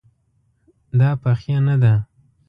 [0.99, 1.93] دا پخې نه ده